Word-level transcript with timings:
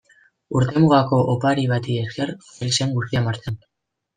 Urtemugako 0.59 1.19
opari 1.35 1.65
bati 1.73 1.99
esker 2.05 2.35
jarri 2.49 2.77
zen 2.79 2.99
guztia 2.99 3.25
martxan. 3.29 3.63